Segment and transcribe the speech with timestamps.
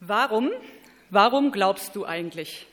[0.00, 0.50] Warum,
[1.10, 2.66] warum glaubst du eigentlich?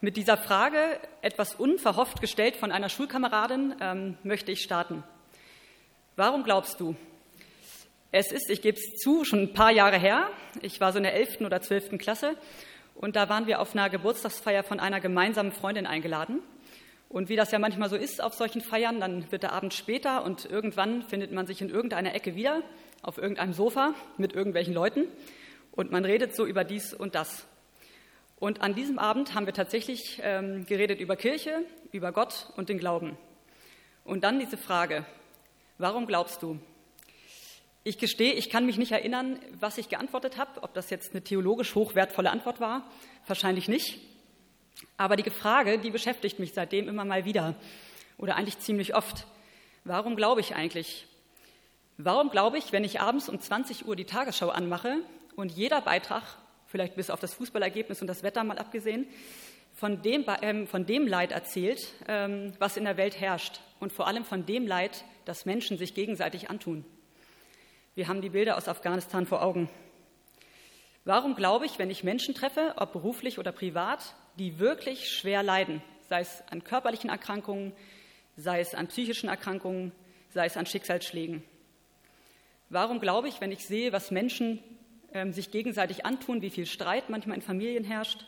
[0.00, 5.04] Mit dieser Frage, etwas unverhofft gestellt von einer Schulkameradin, ähm, möchte ich starten.
[6.16, 6.96] Warum glaubst du?
[8.10, 10.28] Es ist, ich gebe es zu, schon ein paar Jahre her.
[10.60, 11.42] Ich war so in der 11.
[11.42, 11.98] oder 12.
[11.98, 12.36] Klasse
[12.94, 16.40] und da waren wir auf einer Geburtstagsfeier von einer gemeinsamen Freundin eingeladen.
[17.12, 20.24] Und wie das ja manchmal so ist auf solchen Feiern, dann wird der Abend später
[20.24, 22.62] und irgendwann findet man sich in irgendeiner Ecke wieder,
[23.02, 25.04] auf irgendeinem Sofa mit irgendwelchen Leuten
[25.72, 27.46] und man redet so über dies und das.
[28.36, 32.78] Und an diesem Abend haben wir tatsächlich ähm, geredet über Kirche, über Gott und den
[32.78, 33.18] Glauben.
[34.04, 35.04] Und dann diese Frage,
[35.76, 36.58] warum glaubst du?
[37.84, 41.22] Ich gestehe, ich kann mich nicht erinnern, was ich geantwortet habe, ob das jetzt eine
[41.22, 42.90] theologisch hochwertvolle Antwort war,
[43.26, 44.00] wahrscheinlich nicht.
[44.96, 47.54] Aber die Frage, die beschäftigt mich seitdem immer mal wieder
[48.18, 49.26] oder eigentlich ziemlich oft.
[49.84, 51.06] Warum glaube ich eigentlich?
[51.98, 54.98] Warum glaube ich, wenn ich abends um 20 Uhr die Tagesschau anmache
[55.36, 56.22] und jeder Beitrag,
[56.66, 59.06] vielleicht bis auf das Fußballergebnis und das Wetter mal abgesehen,
[59.74, 64.06] von dem, ähm, von dem Leid erzählt, ähm, was in der Welt herrscht und vor
[64.06, 66.84] allem von dem Leid, das Menschen sich gegenseitig antun?
[67.94, 69.68] Wir haben die Bilder aus Afghanistan vor Augen.
[71.04, 75.82] Warum glaube ich, wenn ich Menschen treffe, ob beruflich oder privat, die wirklich schwer leiden,
[76.08, 77.72] sei es an körperlichen Erkrankungen,
[78.36, 79.92] sei es an psychischen Erkrankungen,
[80.30, 81.42] sei es an Schicksalsschlägen?
[82.70, 84.58] Warum glaube ich, wenn ich sehe, was Menschen
[85.12, 88.24] ähm, sich gegenseitig antun, wie viel Streit manchmal in Familien herrscht?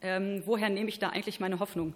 [0.00, 1.94] Ähm, woher nehme ich da eigentlich meine Hoffnung?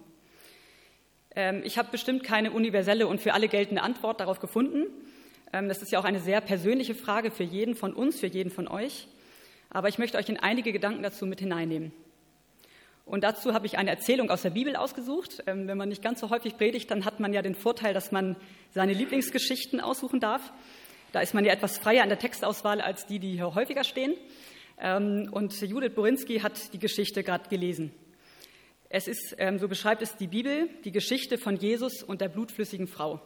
[1.34, 4.86] Ähm, ich habe bestimmt keine universelle und für alle geltende Antwort darauf gefunden.
[5.52, 8.50] Ähm, das ist ja auch eine sehr persönliche Frage für jeden von uns, für jeden
[8.50, 9.08] von euch.
[9.70, 11.92] Aber ich möchte euch in einige Gedanken dazu mit hineinnehmen.
[13.06, 15.44] Und dazu habe ich eine Erzählung aus der Bibel ausgesucht.
[15.46, 18.10] Ähm, wenn man nicht ganz so häufig predigt, dann hat man ja den Vorteil, dass
[18.10, 18.34] man
[18.72, 20.52] seine Lieblingsgeschichten aussuchen darf.
[21.12, 24.14] Da ist man ja etwas freier in der Textauswahl als die, die hier häufiger stehen.
[24.80, 27.92] Ähm, und Judith Borinski hat die Geschichte gerade gelesen.
[28.88, 33.20] Es ist, so beschreibt es die Bibel, die Geschichte von Jesus und der blutflüssigen Frau.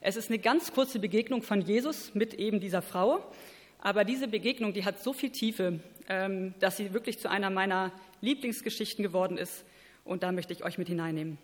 [0.00, 3.22] Es ist eine ganz kurze Begegnung von Jesus mit eben dieser Frau,
[3.80, 7.92] aber diese Begegnung, die hat so viel Tiefe, ähm, dass sie wirklich zu einer meiner
[8.20, 9.64] Lieblingsgeschichten geworden ist
[10.04, 11.38] und da möchte ich euch mit hineinnehmen.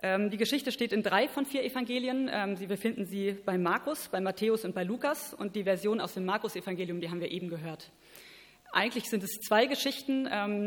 [0.00, 2.30] Ähm, die Geschichte steht in drei von vier Evangelien.
[2.32, 6.14] Ähm, sie befinden sie bei Markus, bei Matthäus und bei Lukas und die Version aus
[6.14, 7.90] dem Markus-Evangelium, die haben wir eben gehört.
[8.70, 10.26] Eigentlich sind es zwei Geschichten.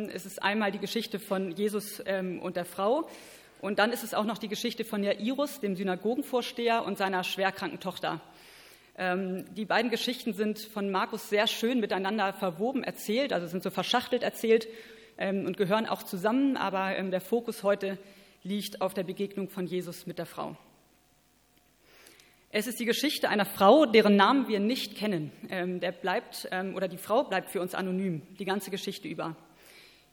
[0.09, 3.07] Es ist einmal die Geschichte von Jesus und der Frau
[3.61, 7.79] und dann ist es auch noch die Geschichte von Jairus, dem Synagogenvorsteher, und seiner schwerkranken
[7.79, 8.19] Tochter.
[8.97, 13.69] Ähm, die beiden Geschichten sind von Markus sehr schön miteinander verwoben erzählt, also sind so
[13.69, 14.67] verschachtelt erzählt
[15.17, 17.97] ähm, und gehören auch zusammen, aber ähm, der Fokus heute
[18.43, 20.57] liegt auf der Begegnung von Jesus mit der Frau.
[22.49, 25.31] Es ist die Geschichte einer Frau, deren Namen wir nicht kennen.
[25.79, 29.37] der bleibt, oder die Frau bleibt für uns anonym, die ganze Geschichte über.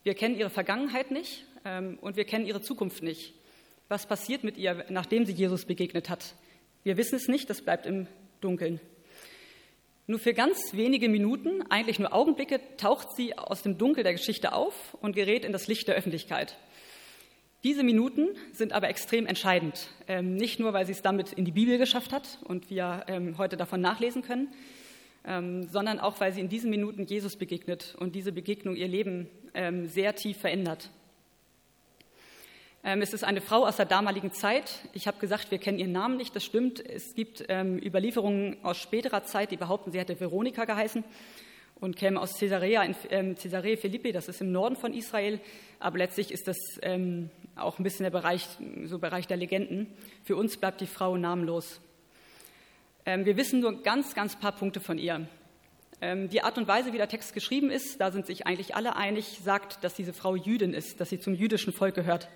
[0.05, 1.45] Wir kennen ihre Vergangenheit nicht
[2.00, 3.34] und wir kennen ihre Zukunft nicht.
[3.89, 6.37] Was passiert mit ihr, nachdem sie Jesus begegnet hat?
[6.84, 8.06] Wir wissen es nicht, das bleibt im
[8.41, 8.81] Dunkeln.
[10.06, 14.54] Nur für ganz wenige Minuten, eigentlich nur Augenblicke, taucht sie aus dem Dunkel der Geschichte
[14.54, 16.56] auf und gerät in das Licht der Öffentlichkeit.
[17.62, 21.53] Diese Minuten sind aber extrem entscheidend, ähm, nicht nur, weil sie es damit in die
[21.53, 24.48] Bibel geschafft hat und wir ähm, heute davon nachlesen können,
[25.27, 29.28] ähm, sondern auch, weil sie in diesen Minuten Jesus begegnet und diese Begegnung ihr Leben
[29.87, 30.91] sehr tief verändert.
[32.84, 34.71] Ähm, es ist eine Frau aus der damaligen Zeit.
[34.93, 36.34] Ich habe gesagt, wir kennen ihren Namen nicht.
[36.37, 36.84] Das stimmt.
[36.84, 41.05] Es gibt ähm, Überlieferungen aus späterer Zeit, die behaupten, sie hätte Veronika geheißen
[41.81, 44.12] und käme aus Caesarea, in, ähm, Caesarea Philippi.
[44.12, 45.41] Das ist im Norden von Israel.
[45.81, 48.47] Aber letztlich ist das ähm, auch ein bisschen der Bereich,
[48.84, 49.93] so Bereich der Legenden.
[50.25, 51.81] Für uns bleibt die Frau namenlos.
[53.06, 55.27] Ähm, wir wissen nur ganz, ganz paar Punkte von ihr.
[56.00, 58.95] Ähm, die Art und Weise, wie der Text geschrieben ist, da sind sich eigentlich alle
[58.95, 62.28] einig, sagt, dass diese Frau Jüdin ist, dass sie zum jüdischen Volk gehört.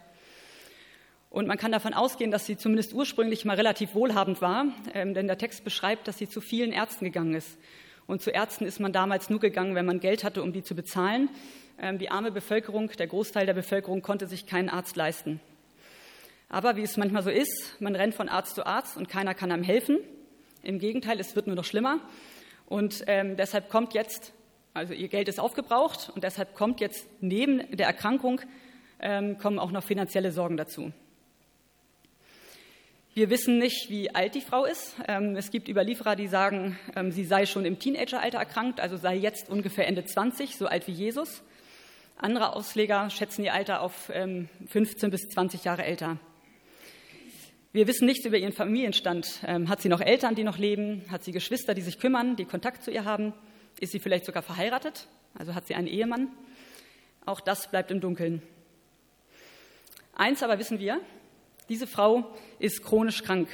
[1.33, 5.27] Und man kann davon ausgehen, dass sie zumindest ursprünglich mal relativ wohlhabend war, ähm, denn
[5.29, 7.57] der Text beschreibt, dass sie zu vielen Ärzten gegangen ist.
[8.07, 10.75] Und zu Ärzten ist man damals nur gegangen, wenn man Geld hatte, um die zu
[10.75, 11.31] bezahlen.
[11.79, 15.41] Ähm, die arme Bevölkerung, der Großteil der Bevölkerung konnte sich keinen Arzt leisten.
[16.51, 19.51] Aber wie es manchmal so ist, man rennt von Arzt zu Arzt und keiner kann
[19.51, 20.01] einem helfen.
[20.63, 22.01] Im Gegenteil, es wird nur noch schlimmer.
[22.67, 24.35] Und ähm, deshalb kommt jetzt,
[24.75, 28.43] also ihr Geld ist aufgebraucht und deshalb kommt jetzt neben der Erkrankung,
[29.01, 30.93] ähm, kommen auch noch finanzielle Sorgen dazu.
[33.15, 34.97] Wir wissen nicht, wie alt die Frau ist.
[35.07, 39.17] Ähm, es gibt Überlieferer, die sagen, ähm, sie sei schon im Teenageralter erkrankt, also sei
[39.17, 41.43] jetzt ungefähr Ende 20, so alt wie Jesus.
[42.17, 44.55] Andere Ausleger schätzen ihr Alter auf 15
[45.03, 46.17] ähm, bis 20 Jahre älter.
[47.73, 49.43] Wir wissen nichts über ihren Familienstand.
[49.43, 51.05] Hat sie noch Eltern, die noch leben?
[51.11, 53.33] Hat sie Geschwister, die sich kümmern, die Kontakt zu ihr haben?
[53.81, 55.09] Ist sie vielleicht sogar verheiratet?
[55.35, 56.29] Also hat sie einen Ehemann?
[57.25, 58.43] Auch das bleibt im Dunkeln.
[60.15, 61.01] Eins aber wissen wir,
[61.69, 63.49] diese Frau ist chronisch krank.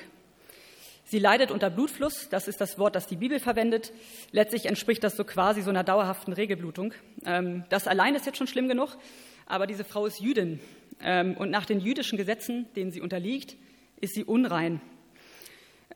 [1.10, 3.94] Sie leidet unter Blutfluss, das ist das Wort, das die Bibel verwendet.
[4.30, 6.92] Letztlich entspricht das so quasi so einer dauerhaften Regelblutung.
[7.24, 8.98] Ähm, das allein ist jetzt schon schlimm genug,
[9.46, 10.60] aber diese Frau ist Jüdin.
[11.00, 13.56] Ähm, und nach den jüdischen Gesetzen, denen sie unterliegt,
[14.02, 14.82] ist sie unrein.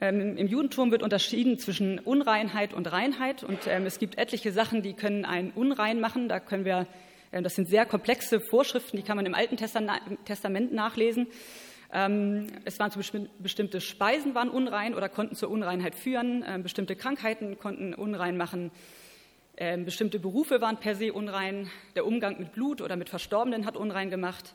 [0.00, 4.94] Ähm, Im Judentum wird unterschieden zwischen Unreinheit und Reinheit und es gibt etliche Sachen, die
[4.94, 6.30] können einen unrein machen.
[6.30, 6.86] Da können wir,
[7.32, 11.26] das sind sehr komplexe Vorschriften, die kann man im Alten Testament nachlesen.
[11.92, 16.44] Ähm, es waren Beispiel bestimmte Speisen waren unrein oder konnten zur Unreinheit führen.
[16.46, 18.70] Ähm, bestimmte Krankheiten konnten unrein machen.
[19.58, 21.70] Ähm, bestimmte Berufe waren per se unrein.
[21.94, 24.54] Der Umgang mit Blut oder mit Verstorbenen hat unrein gemacht.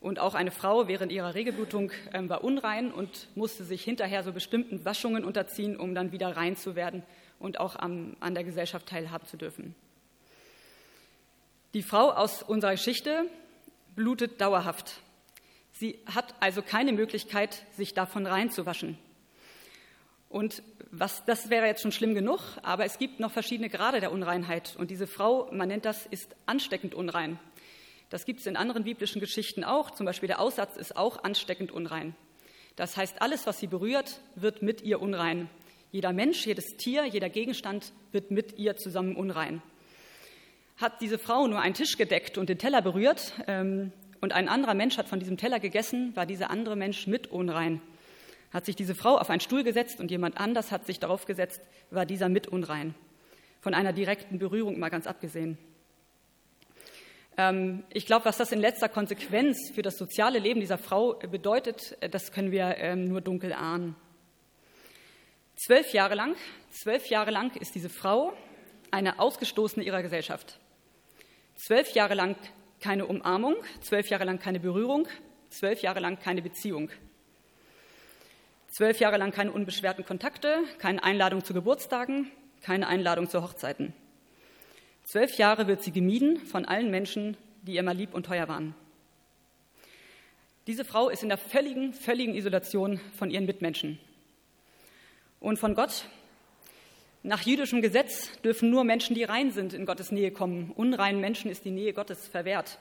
[0.00, 4.84] Und auch eine Frau während ihrer Regelblutung war unrein und musste sich hinterher so bestimmten
[4.84, 7.02] Waschungen unterziehen, um dann wieder rein zu werden
[7.38, 9.74] und auch am, an der Gesellschaft teilhaben zu dürfen.
[11.72, 13.24] Die Frau aus unserer Geschichte
[13.96, 15.00] blutet dauerhaft.
[15.78, 18.96] Sie hat also keine Möglichkeit, sich davon reinzuwaschen.
[20.30, 24.10] Und was, das wäre jetzt schon schlimm genug, aber es gibt noch verschiedene Grade der
[24.10, 24.74] Unreinheit.
[24.78, 27.38] Und diese Frau, man nennt das, ist ansteckend unrein.
[28.08, 29.90] Das gibt es in anderen biblischen Geschichten auch.
[29.90, 32.16] Zum Beispiel der Aussatz ist auch ansteckend unrein.
[32.76, 35.50] Das heißt, alles, was sie berührt, wird mit ihr unrein.
[35.92, 39.60] Jeder Mensch, jedes Tier, jeder Gegenstand wird mit ihr zusammen unrein.
[40.78, 44.74] Hat diese Frau nur einen Tisch gedeckt und den Teller berührt ähm, und ein anderer
[44.74, 47.80] Mensch hat von diesem Teller gegessen, war dieser andere Mensch mit unrein.
[48.52, 51.60] Hat sich diese Frau auf einen Stuhl gesetzt und jemand anders hat sich darauf gesetzt,
[51.90, 52.94] war dieser mit unrein.
[53.60, 55.58] Von einer direkten Berührung mal ganz abgesehen.
[57.36, 61.96] Ähm, ich glaube, was das in letzter Konsequenz für das soziale Leben dieser Frau bedeutet,
[62.00, 63.94] äh, das können wir ähm, nur dunkel ahnen.
[65.56, 66.34] Zwölf Jahre lang,
[66.70, 68.32] zwölf Jahre lang ist diese Frau
[68.90, 70.58] eine Ausgestoßene ihrer Gesellschaft.
[71.56, 72.36] Zwölf Jahre lang
[72.80, 75.08] keine Umarmung, zwölf Jahre lang keine Berührung,
[75.50, 76.90] zwölf Jahre lang keine Beziehung.
[78.68, 82.30] Zwölf Jahre lang keine unbeschwerten Kontakte, keine Einladung zu Geburtstagen,
[82.62, 83.94] keine Einladung zu Hochzeiten.
[85.04, 88.74] Zwölf Jahre wird sie gemieden von allen Menschen, die ihr mal lieb und teuer waren.
[90.66, 94.00] Diese Frau ist in der völligen, völligen Isolation von ihren Mitmenschen.
[95.38, 96.06] Und von Gott,
[97.26, 100.72] nach jüdischem Gesetz dürfen nur Menschen, die rein sind, in Gottes Nähe kommen.
[100.76, 102.78] Unreinen Menschen ist die Nähe Gottes verwehrt.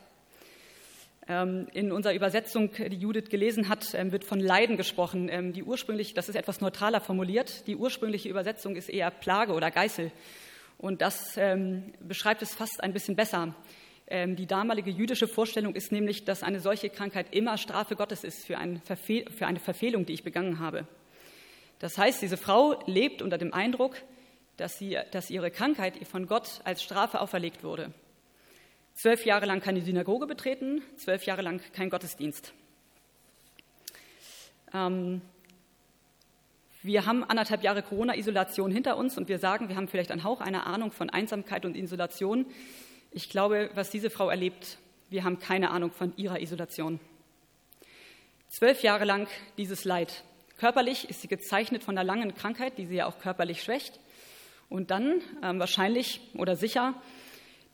[1.28, 5.28] Ähm, in unserer Übersetzung, die Judith gelesen hat, ähm, wird von Leiden gesprochen.
[5.30, 9.72] Ähm, die ursprünglich, das ist etwas neutraler formuliert, die ursprüngliche Übersetzung ist eher Plage oder
[9.72, 10.12] Geißel.
[10.78, 11.40] Und das
[12.02, 13.56] beschreibt es fast ein bisschen besser.
[14.12, 18.58] Die damalige jüdische Vorstellung ist nämlich, dass eine solche Krankheit immer Strafe Gottes ist für,
[18.58, 20.86] ein für eine Verfehlung, die ich begangen habe.
[21.80, 23.96] Das heißt, diese Frau lebt unter dem Eindruck,
[24.58, 27.94] dass, sie, dass ihre Krankheit ihr von Gott als Strafe auferlegt wurde.
[28.94, 32.54] Zwölf Jahre lang keine Synagoge betreten, zwölf Jahre lang kein Gottesdienst.
[34.74, 35.22] Ähm,
[36.82, 40.40] wir haben anderthalb Jahre Corona-Isolation hinter uns und wir sagen, wir haben vielleicht einen Hauch
[40.40, 42.46] einer Ahnung von Einsamkeit und Isolation.
[43.12, 44.78] Ich glaube, was diese Frau erlebt,
[45.10, 47.00] wir haben keine Ahnung von ihrer Isolation.
[48.50, 50.24] Zwölf Jahre lang dieses Leid.
[50.58, 54.00] Körperlich ist sie gezeichnet von einer langen Krankheit, die sie ja auch körperlich schwächt.
[54.70, 56.94] Und dann ähm, wahrscheinlich oder sicher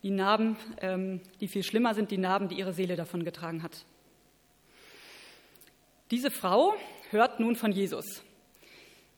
[0.03, 3.86] die Narben, ähm, die viel schlimmer sind, die Narben, die ihre Seele davon getragen hat.
[6.12, 6.74] Diese Frau
[7.12, 8.21] hört nun von Jesus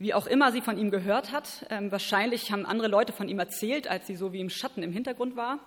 [0.03, 1.65] wie auch immer sie von ihm gehört hat.
[1.69, 4.91] Ähm, wahrscheinlich haben andere Leute von ihm erzählt, als sie so wie im Schatten im
[4.91, 5.59] Hintergrund war.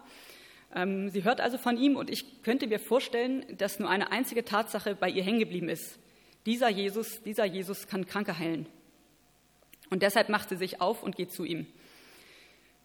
[0.74, 4.44] Ähm, sie hört also von ihm und ich könnte mir vorstellen, dass nur eine einzige
[4.44, 5.98] Tatsache bei ihr hängen geblieben ist.
[6.44, 8.66] Dieser Jesus, dieser Jesus kann Kranke heilen.
[9.88, 11.66] Und deshalb macht sie sich auf und geht zu ihm.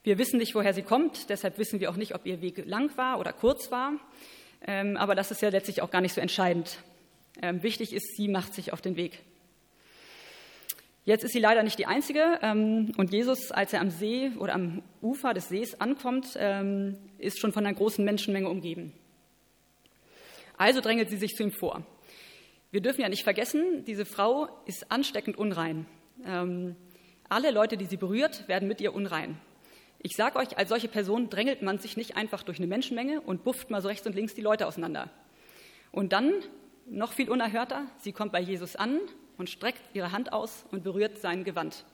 [0.03, 2.98] Wir wissen nicht, woher sie kommt, deshalb wissen wir auch nicht, ob ihr Weg lang
[2.98, 3.93] war oder kurz war.
[4.65, 6.79] Ähm, aber das ist ja letztlich auch gar nicht so entscheidend.
[7.39, 9.20] Ähm, wichtig ist, sie macht sich auf den Weg.
[11.05, 12.39] Jetzt ist sie leider nicht die einzige.
[12.41, 16.36] Ähm, und Jesus, als er am See oder am Ufer des Sees ankommt,
[17.20, 18.93] ist schon von einer großen Menschenmenge umgeben.
[20.58, 21.86] Also drängelt sie sich zu ihm vor.
[22.72, 25.86] Wir dürfen ja nicht vergessen, diese Frau ist ansteckend unrein.
[27.29, 29.39] Alle Leute, die sie berührt, werden mit ihr unrein.
[30.03, 33.43] Ich sage euch, als solche Person drängelt man sich nicht einfach durch eine Menschenmenge und
[33.43, 35.12] bufft mal so rechts und links die Leute auseinander.
[35.91, 36.34] Und dann,
[36.88, 39.00] noch viel unerhörter, sie kommt bei Jesus an
[39.38, 41.86] und streckt ihre Hand aus und berührt sein Gewand.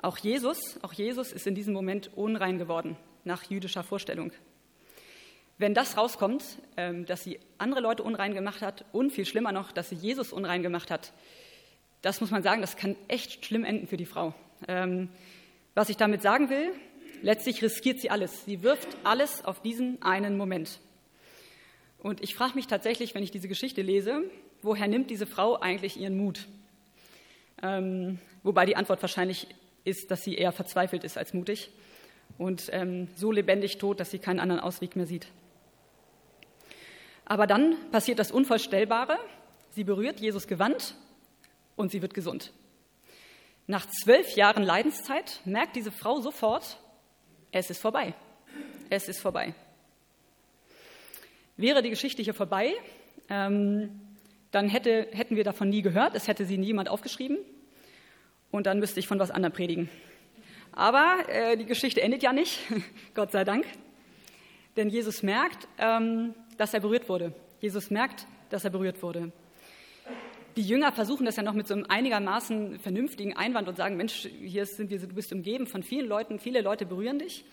[0.00, 4.30] Auch Jesus, auch Jesus ist in diesem Moment unrein geworden, nach jüdischer Vorstellung.
[5.58, 6.44] Wenn das rauskommt,
[6.76, 10.32] ähm, dass sie andere Leute unrein gemacht hat und viel schlimmer noch, dass sie Jesus
[10.32, 11.12] unrein gemacht hat,
[12.02, 14.32] Das muss man sagen, das kann echt schlimm enden für die Frau.
[14.68, 15.08] Ähm,
[15.74, 16.72] was ich damit sagen will,
[17.22, 18.44] letztlich riskiert sie alles.
[18.44, 20.80] Sie wirft alles auf diesen einen Moment.
[21.98, 24.22] Und ich frage mich tatsächlich, wenn ich diese Geschichte lese,
[24.62, 26.46] woher nimmt diese Frau eigentlich ihren Mut?
[27.62, 29.48] Ähm, wobei die Antwort wahrscheinlich
[29.84, 31.70] ist, dass sie eher verzweifelt ist als mutig
[32.38, 35.28] und ähm, so lebendig tot, dass sie keinen anderen Ausweg mehr sieht.
[37.24, 39.18] Aber dann passiert das Unvorstellbare.
[39.70, 40.94] Sie berührt Jesus Gewand
[41.74, 42.52] und sie wird gesund.
[43.66, 46.78] Nach zwölf Jahren Leidenszeit merkt diese Frau sofort,
[47.58, 48.12] es ist vorbei.
[48.90, 49.54] Es ist vorbei.
[51.56, 52.74] Wäre die Geschichte hier vorbei,
[53.30, 53.98] ähm,
[54.50, 57.38] dann hätte, hätten wir davon nie gehört, es hätte sie niemand aufgeschrieben
[58.50, 59.88] und dann müsste ich von was anderem predigen.
[60.72, 62.60] Aber äh, die Geschichte endet ja nicht,
[63.14, 63.64] Gott sei Dank,
[64.76, 67.32] denn Jesus merkt, ähm, dass er berührt wurde.
[67.60, 69.32] Jesus merkt, dass er berührt wurde.
[70.56, 74.26] Die Jünger versuchen das ja noch mit so einem einigermaßen vernünftigen Einwand und sagen, Mensch,
[74.40, 77.44] hier sind wir, du bist umgeben von vielen Leuten, viele Leute berühren dich.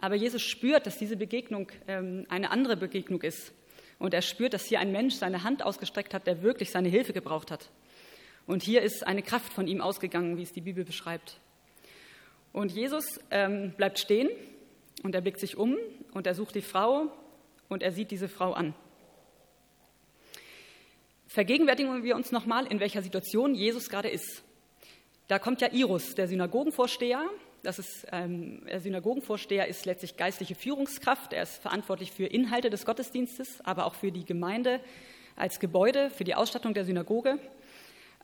[0.00, 3.52] Aber Jesus spürt, dass diese Begegnung ähm, eine andere Begegnung ist.
[3.98, 7.12] Und er spürt, dass hier ein Mensch seine Hand ausgestreckt hat, der wirklich seine Hilfe
[7.12, 7.70] gebraucht hat.
[8.46, 11.38] Und hier ist eine Kraft von ihm ausgegangen, wie es die Bibel beschreibt.
[12.54, 14.30] Und Jesus ähm, bleibt stehen
[15.02, 15.76] und er blickt sich um
[16.12, 17.12] und er sucht die Frau
[17.68, 18.74] und er sieht diese Frau an.
[21.26, 24.42] Vergegenwärtigen wir uns nochmal, in welcher Situation Jesus gerade ist.
[25.28, 27.24] Da kommt ja Irus, der Synagogenvorsteher.
[27.62, 31.32] Das ist, ähm, der Synagogenvorsteher ist letztlich geistliche Führungskraft.
[31.32, 34.80] Er ist verantwortlich für Inhalte des Gottesdienstes, aber auch für die Gemeinde
[35.34, 37.40] als Gebäude, für die Ausstattung der Synagoge.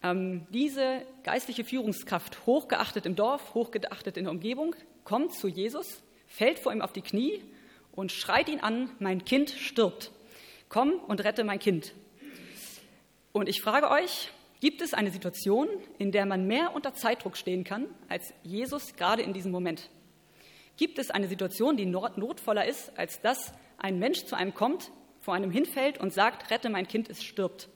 [0.04, 6.61] Ähm, diese geistliche Führungskraft, hochgeachtet im Dorf, hochgeachtet in der Umgebung, kommt zu Jesus, fällt
[6.61, 7.42] vor ihm auf die Knie
[7.90, 10.12] und schreit ihn an, mein Kind stirbt.
[10.68, 11.92] Komm und rette mein Kind.
[13.33, 17.65] Und ich frage euch, gibt es eine Situation, in der man mehr unter Zeitdruck stehen
[17.65, 19.89] kann als Jesus gerade in diesem Moment?
[20.77, 25.35] Gibt es eine Situation, die notvoller ist, als dass ein Mensch zu einem kommt, vor
[25.35, 27.69] einem hinfällt und sagt, rette mein Kind, es stirbt?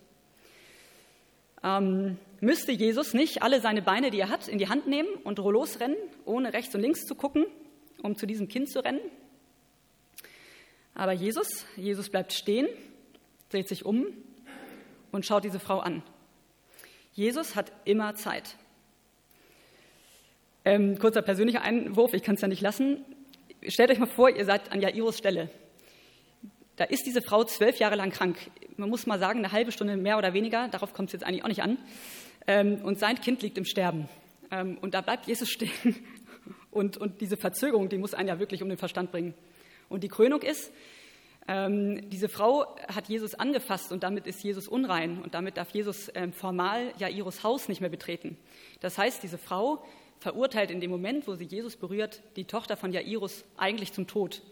[1.65, 5.39] Ähm, müsste Jesus nicht alle seine Beine, die er hat, in die Hand nehmen und
[5.39, 5.97] losrennen,
[6.27, 7.47] ohne rechts und links zu gucken,
[8.03, 9.01] um zu diesem Kind zu rennen?
[10.95, 12.69] Aber Jesus, Jesus bleibt stehen,
[13.49, 14.07] dreht sich um
[15.17, 16.03] und schaut diese Frau an.
[17.15, 18.57] Jesus hat immer Zeit.
[20.65, 23.05] Ähm, kurzer persönlicher Einwurf, ich kann es ja nicht lassen.
[23.67, 25.49] Stellt euch mal vor, ihr seid an Jairos Stelle.
[26.77, 28.37] Da ist diese Frau zwölf Jahre lang krank.
[28.77, 31.45] Man muss mal sagen, eine halbe Stunde mehr oder weniger, darauf kommt es jetzt eigentlich
[31.45, 31.79] auch nicht an.
[32.47, 34.11] Ähm, und sein Kind liegt im Sterben.
[34.51, 35.73] Ähm, und da bleibt Jesus stehen.
[36.71, 39.33] Und, und diese Verzögerung, die muss einen ja wirklich um den Verstand bringen.
[39.89, 40.71] Und die Krönung ist,
[41.49, 46.11] ähm, diese Frau hat Jesus angefasst und damit ist Jesus unrein und damit darf Jesus
[46.15, 48.37] ähm, formal Jairus Haus nicht mehr betreten.
[48.81, 49.85] Das heißt, diese Frau
[50.19, 54.43] verurteilt in dem Moment, wo sie Jesus berührt, die Tochter von Jairus eigentlich zum Tod.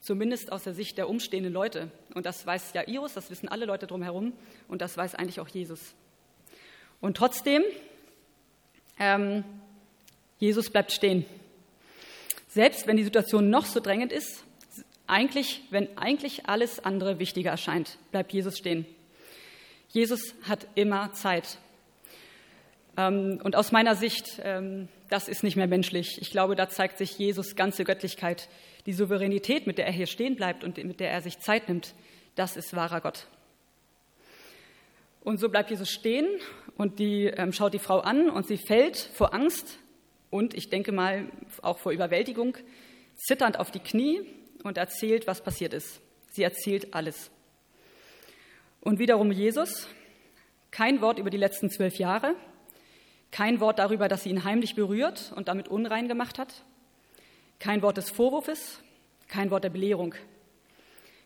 [0.00, 1.90] Zumindest aus der Sicht der umstehenden Leute.
[2.14, 4.32] Und das weiß Jairus, das wissen alle Leute drumherum
[4.68, 5.94] und das weiß eigentlich auch Jesus.
[7.00, 7.62] Und trotzdem,
[9.00, 9.44] ähm,
[10.38, 11.24] Jesus bleibt stehen.
[12.48, 14.44] Selbst wenn die Situation noch so drängend ist,
[15.06, 18.86] eigentlich, wenn eigentlich alles andere wichtiger erscheint, bleibt Jesus stehen.
[19.88, 21.58] Jesus hat immer Zeit.
[22.96, 26.18] Ähm, und aus meiner Sicht, ähm, das ist nicht mehr menschlich.
[26.20, 28.48] Ich glaube, da zeigt sich Jesus ganze Göttlichkeit.
[28.86, 31.94] Die Souveränität, mit der er hier stehen bleibt und mit der er sich Zeit nimmt,
[32.34, 33.26] das ist wahrer Gott.
[35.22, 36.26] Und so bleibt Jesus stehen
[36.76, 39.78] und die, ähm, schaut die Frau an und sie fällt vor Angst
[40.30, 41.28] und ich denke mal
[41.62, 42.56] auch vor Überwältigung,
[43.14, 44.20] zitternd auf die Knie
[44.64, 46.00] und erzählt, was passiert ist.
[46.32, 47.30] Sie erzählt alles.
[48.80, 49.86] Und wiederum Jesus,
[50.72, 52.34] kein Wort über die letzten zwölf Jahre,
[53.30, 56.64] kein Wort darüber, dass sie ihn heimlich berührt und damit unrein gemacht hat,
[57.60, 58.80] kein Wort des Vorwurfs,
[59.28, 60.14] kein Wort der Belehrung.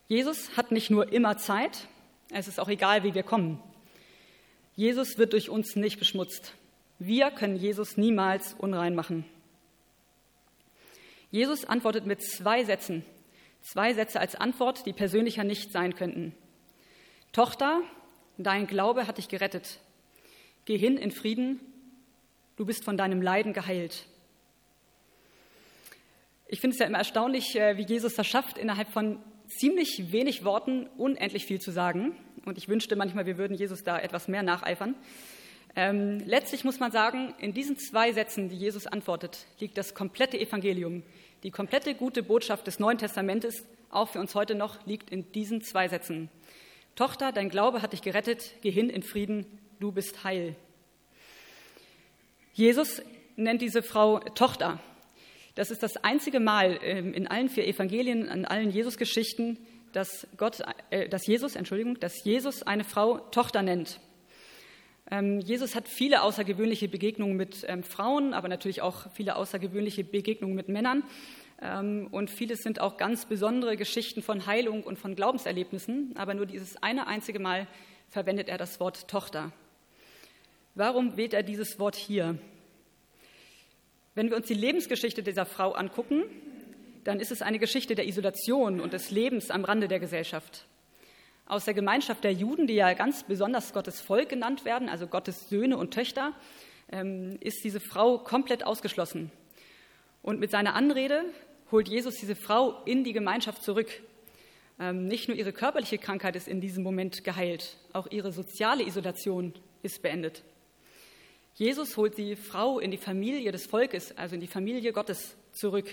[0.09, 1.89] Jesus hat nicht nur immer Zeit,
[2.31, 3.63] es ist auch egal, wie wir kommen.
[4.77, 6.55] Jesus wird durch uns nicht beschmutzt.
[6.99, 9.25] Wir können Jesus niemals unrein machen.
[11.31, 13.05] Jesus antwortet mit zwei Sätzen
[13.61, 16.35] Zwei Sätze als Antwort, die persönlicher nicht sein könnten.
[17.33, 17.83] Tochter,
[18.39, 19.81] dein Glaube hat dich gerettet.
[20.65, 21.61] Geh hin in Frieden,
[22.57, 24.07] du bist von deinem Leiden geheilt.
[26.47, 30.45] Ich finde es ja immer erstaunlich, äh, wie Jesus das schafft, innerhalb von ziemlich wenig
[30.45, 32.17] Worten unendlich viel zu sagen.
[32.45, 34.95] Und ich wünschte manchmal, wir würden Jesus da etwas mehr nacheifern.
[35.77, 40.39] Ähm, letztlich muss man sagen, in diesen zwei Sätzen, die Jesus antwortet, liegt das komplette
[40.39, 41.03] Evangelium.
[41.45, 45.63] Die komplette gute Botschaft des Neuen Testamentes, auch für uns heute noch, liegt in diesen
[45.63, 46.31] zwei Sätzen.
[46.97, 49.47] Tochter, dein Glaube hat dich gerettet, geh hin in Frieden,
[49.79, 50.57] du bist heil.
[52.55, 53.01] Jesus
[53.37, 54.81] nennt diese Frau Tochter.
[55.55, 59.59] Das ist das einzige Mal ähm, in allen vier Evangelien, in allen Jesus-Geschichten,
[59.93, 64.01] dass, Gott, äh, dass Jesus, Entschuldigung, dass Jesus eine Frau Tochter nennt.
[65.11, 70.55] Ähm, Jesus hat viele außergewöhnliche Begegnungen mit ähm, Frauen, aber natürlich auch viele außergewöhnliche Begegnungen
[70.55, 71.03] mit Männern.
[71.63, 76.15] Ähm, und vieles sind auch ganz besondere Geschichten von Heilung und von Glaubenserlebnissen.
[76.17, 77.67] Aber nur dieses eine einzige Mal
[78.11, 79.53] verwendet er das Wort Tochter.
[80.75, 82.39] Warum wählt er dieses Wort hier?
[84.15, 86.25] Wenn wir uns die Lebensgeschichte dieser Frau angucken,
[87.05, 90.67] dann ist es eine Geschichte der Isolation und des Lebens am Rande der Gesellschaft.
[91.49, 95.49] Aus der Gemeinschaft der Juden, die ja ganz besonders Gottes Volk genannt werden, also Gottes
[95.49, 96.35] Söhne und Töchter,
[96.93, 99.31] ähm, ist diese Frau komplett ausgeschlossen.
[100.21, 101.25] Und mit seiner Anrede
[101.71, 103.89] holt Jesus diese Frau in die Gemeinschaft zurück.
[104.79, 109.55] Ähm, nicht nur ihre körperliche Krankheit ist in diesem Moment geheilt, auch ihre soziale Isolation
[109.83, 110.45] ist beendet.
[111.55, 115.89] Jesus holt die Frau in die Familie des Volkes, also in die Familie Gottes zurück.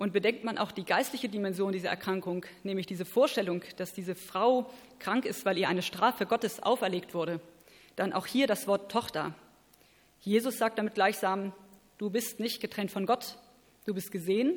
[0.00, 4.70] Und bedenkt man auch die geistliche Dimension dieser Erkrankung, nämlich diese Vorstellung, dass diese Frau
[4.98, 7.38] krank ist, weil ihr eine Strafe Gottes auferlegt wurde,
[7.96, 9.34] dann auch hier das Wort Tochter.
[10.22, 11.52] Jesus sagt damit gleichsam,
[11.98, 13.36] du bist nicht getrennt von Gott,
[13.84, 14.54] du bist gesehen,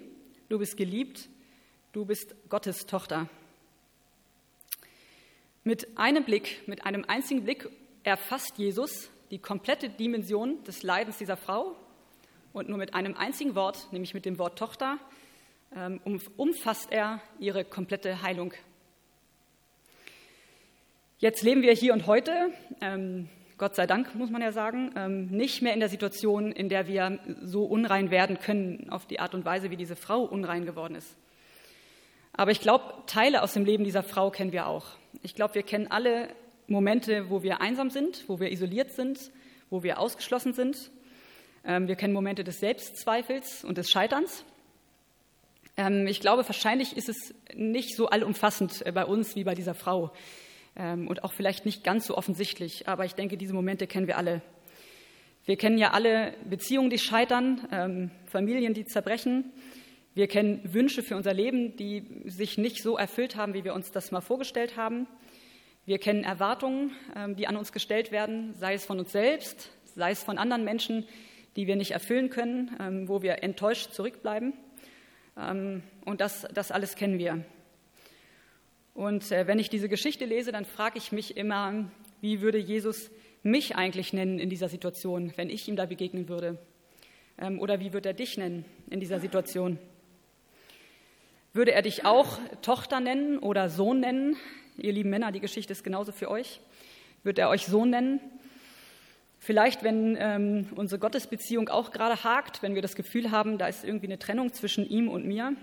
[0.47, 1.27] du bist geliebt,
[1.91, 3.27] du bist Gottes Tochter.
[5.65, 7.67] Mit einem Blick, mit einem einzigen Blick
[8.03, 11.75] erfasst Jesus die komplette Dimension des Leidens dieser Frau
[12.53, 14.99] und nur mit einem einzigen Wort, nämlich mit dem Wort Tochter,
[16.37, 18.53] umfasst er ihre komplette Heilung.
[21.19, 22.51] Jetzt leben wir hier und heute,
[22.81, 26.67] ähm, Gott sei Dank muss man ja sagen, ähm, nicht mehr in der Situation, in
[26.67, 30.65] der wir so unrein werden können, auf die Art und Weise, wie diese Frau unrein
[30.65, 31.15] geworden ist.
[32.33, 34.87] Aber ich glaube, Teile aus dem Leben dieser Frau kennen wir auch.
[35.21, 36.27] Ich glaube, wir kennen alle
[36.67, 39.31] Momente, wo wir einsam sind, wo wir isoliert sind,
[39.69, 40.91] wo wir ausgeschlossen sind.
[41.63, 44.43] Wir kennen Momente des Selbstzweifels und des Scheiterns.
[45.77, 49.73] Ähm, ich glaube, wahrscheinlich ist es nicht so allumfassend äh, bei uns wie bei dieser
[49.73, 50.11] Frau
[50.75, 54.17] ähm, und auch vielleicht nicht ganz so offensichtlich, aber ich denke, diese Momente kennen wir
[54.17, 54.41] alle.
[55.45, 59.51] Wir kennen ja alle Beziehungen, die scheitern, ähm, Familien, die zerbrechen.
[60.13, 63.91] Wir kennen Wünsche für unser Leben, die sich nicht so erfüllt haben, wie wir uns
[63.91, 65.07] das mal vorgestellt haben.
[65.85, 66.91] Wir kennen Erwartungen,
[67.35, 71.05] die an uns gestellt werden, sei es von uns selbst, sei es von anderen Menschen,
[71.55, 74.53] die wir nicht erfüllen können, wo wir enttäuscht zurückbleiben.
[75.37, 77.43] Ähm, und das, das alles kennen wir.
[78.93, 81.89] Und äh, wenn ich diese Geschichte lese, dann frage ich mich immer,
[82.21, 83.09] wie würde Jesus
[83.41, 86.57] mich eigentlich nennen in dieser Situation, wenn ich ihm da begegnen würde?
[87.37, 89.79] Ähm, oder wie würde er dich nennen in dieser Situation?
[91.53, 94.37] Würde er dich auch Tochter nennen oder Sohn nennen?
[94.77, 96.59] Ihr lieben Männer, die Geschichte ist genauso für euch.
[97.23, 98.19] Wird er euch Sohn nennen?
[99.45, 103.83] Vielleicht, wenn ähm, unsere Gottesbeziehung auch gerade hakt, wenn wir das Gefühl haben, da ist
[103.83, 105.53] irgendwie eine Trennung zwischen ihm und mir.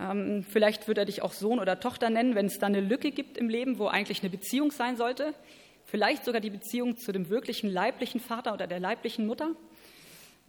[0.00, 3.10] Ähm, vielleicht wird er dich auch Sohn oder Tochter nennen, wenn es da eine Lücke
[3.10, 5.34] gibt im Leben, wo eigentlich eine Beziehung sein sollte.
[5.84, 9.50] Vielleicht sogar die Beziehung zu dem wirklichen leiblichen Vater oder der leiblichen Mutter.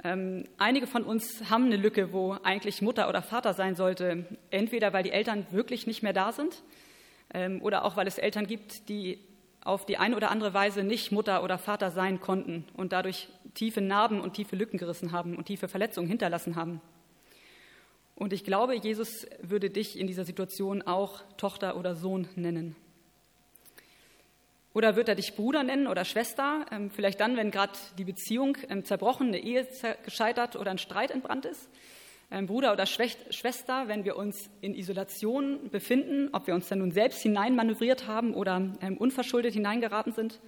[0.06, 4.26] Ähm, einige von uns haben eine Lücke, wo eigentlich Mutter oder Vater sein sollte.
[4.52, 6.64] Entweder weil die Eltern wirklich nicht mehr da sind
[7.34, 9.20] ähm, oder auch weil es Eltern gibt, die
[9.63, 13.82] auf die eine oder andere Weise nicht Mutter oder Vater sein konnten und dadurch tiefe
[13.82, 16.82] Narben und tiefe Lücken gerissen haben und tiefe Verletzungen hinterlassen haben.
[18.15, 22.76] Und ich glaube, Jesus würde dich in dieser Situation auch Tochter oder Sohn nennen.
[24.74, 26.65] Oder wird er dich Bruder nennen oder Schwester?
[26.71, 29.67] Ähm, vielleicht dann, wenn gerade die Beziehung ähm, zerbrochen, eine Ehe
[30.04, 31.69] gescheitert oder ein Streit entbrannt ist.
[32.32, 37.22] Bruder oder Schwester, wenn wir uns in Isolation befinden, ob wir uns dann nun selbst
[37.22, 40.39] hineinmanövriert haben oder ähm, unverschuldet hineingeraten sind.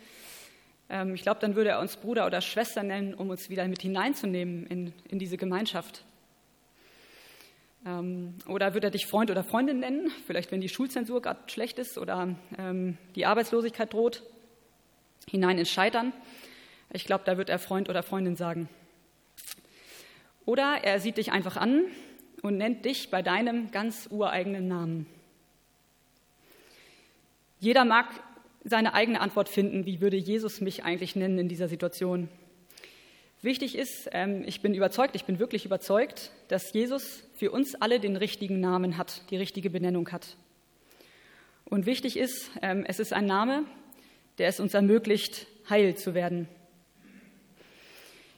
[0.89, 3.81] Ähm, ich glaube, dann würde er uns Bruder oder Schwester nennen, um uns wieder mit
[3.81, 6.05] hineinzunehmen in, in diese Gemeinschaft.
[7.85, 11.79] Ähm, oder würde er dich Freund oder Freundin nennen, vielleicht wenn die Schulzensur gerade schlecht
[11.79, 14.23] ist oder ähm, die Arbeitslosigkeit droht,
[15.29, 16.13] hinein ins Scheitern.
[16.93, 18.69] Ich glaube, da wird er Freund oder Freundin sagen.
[20.45, 21.85] Oder er sieht dich einfach an
[22.41, 25.05] und nennt dich bei deinem ganz ureigenen Namen.
[27.59, 28.07] Jeder mag
[28.65, 32.29] seine eigene Antwort finden, wie würde Jesus mich eigentlich nennen in dieser Situation.
[33.41, 37.99] Wichtig ist, ähm, ich bin überzeugt, ich bin wirklich überzeugt, dass Jesus für uns alle
[37.99, 40.37] den richtigen Namen hat, die richtige Benennung hat.
[41.65, 43.65] Und wichtig ist, ähm, es ist ein Name,
[44.37, 46.47] der es uns ermöglicht, heil zu werden.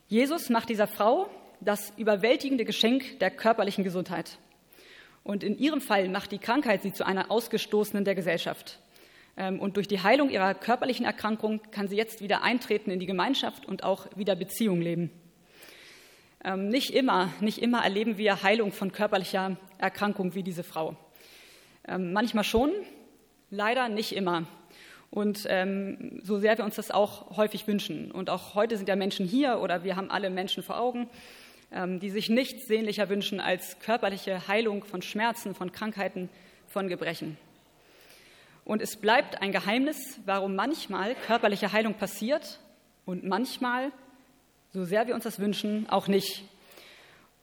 [0.08, 1.30] Jesus macht dieser Frau
[1.66, 4.38] das überwältigende Geschenk der körperlichen Gesundheit.
[5.24, 8.80] Und in ihrem Fall macht die Krankheit sie zu einer Ausgestoßenen der Gesellschaft.
[9.36, 13.08] Ähm, und durch die Heilung ihrer körperlichen Erkrankung kann sie jetzt wieder eintreten in die
[13.08, 15.10] Gemeinschaft und auch wieder Beziehung leben.
[16.44, 20.96] Ähm, nicht immer, nicht immer erleben wir Heilung von körperlicher Erkrankung wie diese Frau.
[21.88, 22.72] Ähm, manchmal schon,
[23.50, 24.46] leider nicht immer.
[25.10, 28.12] Und ähm, so sehr wir uns das auch häufig wünschen.
[28.12, 31.10] Und auch heute sind ja Menschen hier oder wir haben alle Menschen vor Augen,
[31.72, 36.30] die sich nichts sehnlicher wünschen als körperliche Heilung von Schmerzen, von Krankheiten,
[36.68, 37.38] von Gebrechen.
[38.66, 42.60] Und es bleibt ein Geheimnis, warum manchmal körperliche Heilung passiert
[43.06, 43.92] und manchmal,
[44.74, 46.44] so sehr wir uns das wünschen, auch nicht.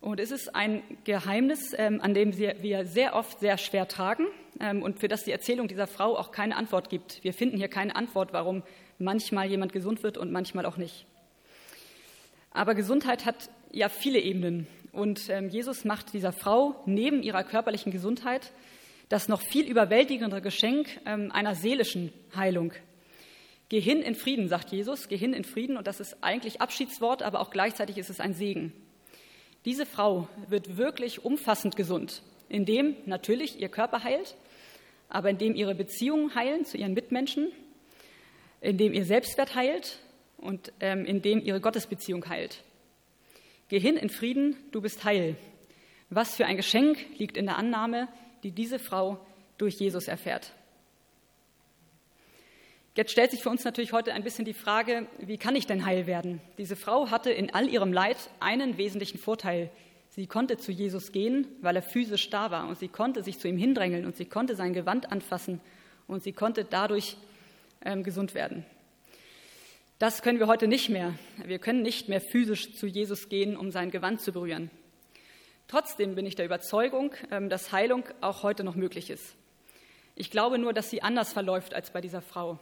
[0.00, 4.26] Und es ist ein Geheimnis, ähm, an dem wir sehr oft sehr schwer tragen
[4.58, 7.22] ähm, und für das die Erzählung dieser Frau auch keine Antwort gibt.
[7.22, 8.64] Wir finden hier keine Antwort, warum
[8.98, 11.06] manchmal jemand gesund wird und manchmal auch nicht.
[12.50, 14.66] Aber Gesundheit hat ja viele Ebenen.
[14.92, 18.52] Und ähm, Jesus macht dieser Frau neben ihrer körperlichen Gesundheit
[19.08, 22.72] das noch viel überwältigendere Geschenk einer seelischen Heilung.
[23.68, 25.76] Geh hin in Frieden, sagt Jesus, geh hin in Frieden.
[25.76, 28.72] Und das ist eigentlich Abschiedswort, aber auch gleichzeitig ist es ein Segen.
[29.64, 34.34] Diese Frau wird wirklich umfassend gesund, indem natürlich ihr Körper heilt,
[35.08, 37.52] aber indem ihre Beziehungen heilen zu ihren Mitmenschen,
[38.60, 39.98] indem ihr Selbstwert heilt
[40.38, 42.64] und ähm, indem ihre Gottesbeziehung heilt.
[43.72, 45.34] Geh hin in Frieden, du bist heil.
[46.10, 48.06] Was für ein Geschenk liegt in der Annahme,
[48.42, 49.18] die diese Frau
[49.56, 50.52] durch Jesus erfährt.
[52.94, 55.86] Jetzt stellt sich für uns natürlich heute ein bisschen die Frage, wie kann ich denn
[55.86, 56.42] heil werden?
[56.58, 59.70] Diese Frau hatte in all ihrem Leid einen wesentlichen Vorteil.
[60.10, 63.48] Sie konnte zu Jesus gehen, weil er physisch da war und sie konnte sich zu
[63.48, 65.62] ihm hindrängeln und sie konnte sein Gewand anfassen
[66.06, 67.16] und sie konnte dadurch
[67.82, 68.66] ähm, gesund werden.
[70.02, 71.14] Das können wir heute nicht mehr.
[71.44, 74.68] Wir können nicht mehr physisch zu Jesus gehen, um sein Gewand zu berühren.
[75.68, 79.36] Trotzdem bin ich der Überzeugung, ähm, dass Heilung auch heute noch möglich ist.
[80.16, 82.58] Ich glaube nur, dass sie anders verläuft als bei dieser Frau.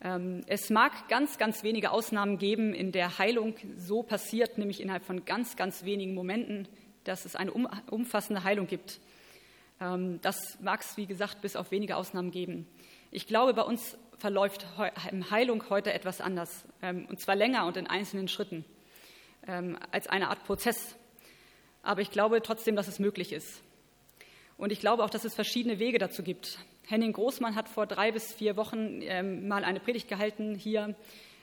[0.00, 5.02] Ähm, es mag ganz, ganz wenige Ausnahmen geben, in der Heilung so passiert, nämlich innerhalb
[5.04, 6.68] von ganz, ganz wenigen Momenten,
[7.02, 9.00] dass es eine umfassende Heilung gibt.
[9.80, 12.68] Ähm, das mag es, wie gesagt, bis auf wenige Ausnahmen geben.
[13.10, 14.64] Ich glaube, bei uns verläuft
[15.32, 18.64] Heilung heute etwas anders, ähm, und zwar länger und in einzelnen Schritten,
[19.90, 20.94] als eine Art Prozess.
[21.82, 23.60] Aber ich glaube trotzdem, dass es möglich ist.
[24.56, 26.60] Und ich glaube auch, dass es verschiedene Wege dazu gibt.
[26.86, 30.94] Henning Großmann hat vor drei bis vier Wochen ähm, mal eine Predigt gehalten hier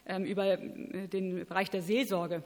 [0.06, 2.44] ähm, über äh, den Bereich der Seelsorge.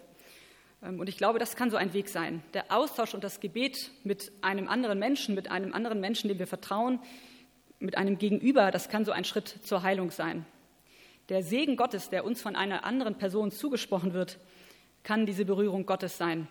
[0.81, 2.41] Ähm, und ich glaube, das kann so ein Weg sein.
[2.55, 6.47] Der Austausch und das Gebet mit einem anderen Menschen, mit einem anderen Menschen, dem wir
[6.47, 6.99] vertrauen,
[7.83, 10.45] mit einem Gegenüber, das kann so ein Schritt zur Heilung sein.
[11.29, 14.39] Der Segen Gottes, der uns von einer anderen Person zugesprochen wird,
[15.03, 16.47] kann diese Berührung Gottes sein.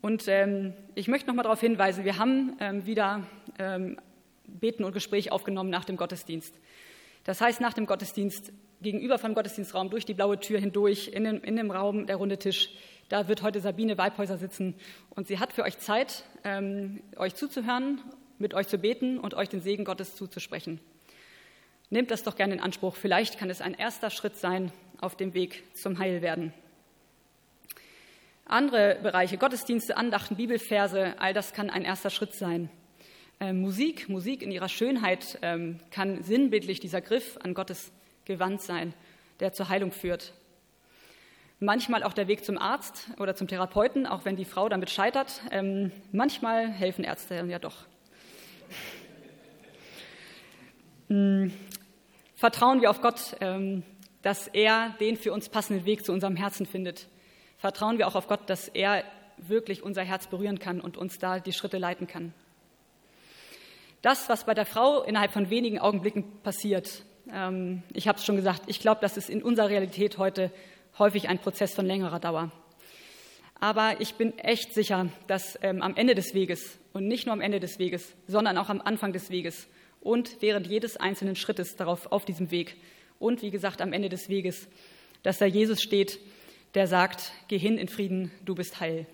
[0.00, 3.26] Und ähm, ich möchte noch mal darauf hinweisen, wir haben ähm, wieder
[3.58, 3.98] ähm,
[4.46, 6.54] Beten und Gespräch aufgenommen nach dem Gottesdienst.
[7.24, 8.52] Das heißt, nach dem Gottesdienst
[8.82, 12.38] gegenüber vom Gottesdienstraum durch die blaue Tür hindurch in dem, in dem Raum der runde
[12.38, 12.70] Tisch.
[13.08, 14.74] Da wird heute Sabine Weibhäuser sitzen
[15.10, 18.00] und sie hat für euch Zeit, ähm, euch zuzuhören,
[18.38, 20.80] mit euch zu beten und euch den Segen Gottes zuzusprechen.
[21.90, 22.96] Nehmt das doch gerne in Anspruch.
[22.96, 26.52] Vielleicht kann es ein erster Schritt sein auf dem Weg zum Heilwerden.
[28.44, 32.70] Andere Bereiche, Gottesdienste, Andachten, Bibelverse, all das kann ein erster Schritt sein.
[33.40, 37.92] Äh, Musik, Musik in ihrer Schönheit ähm, kann sinnbildlich dieser Griff an Gottes
[38.24, 38.94] Gewand sein,
[39.40, 40.32] der zur Heilung führt.
[41.58, 45.40] Manchmal auch der Weg zum Arzt oder zum Therapeuten, auch wenn die Frau damit scheitert.
[45.50, 47.86] Ähm, manchmal helfen Ärzte ja doch.
[51.08, 51.52] Hm,
[52.34, 53.82] vertrauen wir auf Gott, ähm,
[54.22, 57.08] dass er den für uns passenden Weg zu unserem Herzen findet.
[57.58, 59.04] Vertrauen wir auch auf Gott, dass er
[59.38, 62.34] wirklich unser Herz berühren kann und uns da die Schritte leiten kann.
[64.02, 68.36] Das, was bei der Frau innerhalb von wenigen Augenblicken passiert, ähm, ich habe es schon
[68.36, 70.50] gesagt, ich glaube, das ist in unserer Realität heute
[70.98, 72.50] häufig ein Prozess von längerer Dauer.
[73.58, 77.40] Aber ich bin echt sicher, dass ähm, am Ende des Weges und nicht nur am
[77.40, 79.66] Ende des Weges, sondern auch am Anfang des Weges
[80.00, 82.76] und während jedes einzelnen Schrittes darauf auf diesem Weg
[83.18, 84.68] und wie gesagt am Ende des Weges,
[85.22, 86.20] dass da Jesus steht,
[86.74, 89.06] der sagt: Geh hin in Frieden, du bist heil.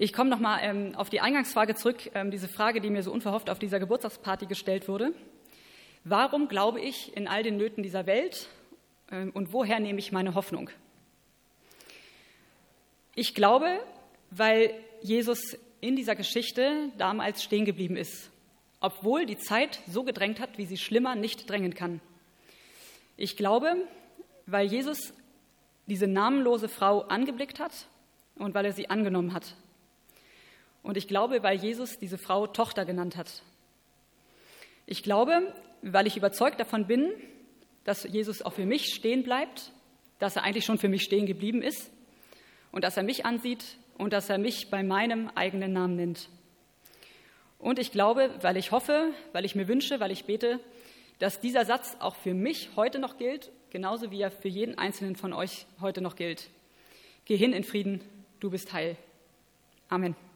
[0.00, 3.12] Ich komme noch mal ähm, auf die Eingangsfrage zurück, ähm, diese Frage, die mir so
[3.12, 5.12] unverhofft auf dieser Geburtstagsparty gestellt wurde.
[6.04, 8.48] Warum glaube ich in all den Nöten dieser Welt
[9.10, 10.70] ähm, und woher nehme ich meine Hoffnung?
[13.20, 13.80] Ich glaube,
[14.30, 18.30] weil Jesus in dieser Geschichte damals stehen geblieben ist,
[18.78, 22.00] obwohl die Zeit so gedrängt hat, wie sie schlimmer nicht drängen kann.
[23.16, 23.74] Ich glaube,
[24.46, 25.12] weil Jesus
[25.88, 27.72] diese namenlose Frau angeblickt hat
[28.36, 29.56] und weil er sie angenommen hat
[30.84, 33.42] und ich glaube, weil Jesus diese Frau Tochter genannt hat.
[34.86, 35.52] Ich glaube,
[35.82, 37.10] weil ich überzeugt davon bin,
[37.82, 39.72] dass Jesus auch für mich stehen bleibt,
[40.20, 41.90] dass er eigentlich schon für mich stehen geblieben ist
[42.72, 43.64] und dass er mich ansieht
[43.96, 46.28] und dass er mich bei meinem eigenen Namen nennt.
[47.58, 50.60] Und ich glaube, weil ich hoffe, weil ich mir wünsche, weil ich bete,
[51.18, 55.16] dass dieser Satz auch für mich heute noch gilt, genauso wie er für jeden einzelnen
[55.16, 56.48] von euch heute noch gilt.
[57.24, 58.00] Geh hin in Frieden,
[58.40, 58.96] du bist heil.
[59.88, 60.27] Amen.